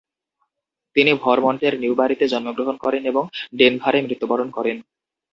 তিনি 0.95 1.11
ভারমন্টের 1.23 1.73
নিউবারিতে 1.79 2.25
জন্মগ্রহণ 2.27 2.75
করেন 2.77 3.03
এবং 3.05 3.23
ডেনভারে 3.57 3.99
মৃত্যুবরণ 4.01 4.47
করেন। 4.57 4.77